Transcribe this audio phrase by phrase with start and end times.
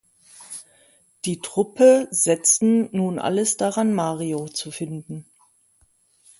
[1.25, 5.27] Die Truppe setzen nun alles daran Mario zu finden.